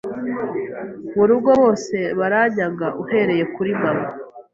[1.15, 4.07] mu rugo bose baranyanga uhereye kuri mama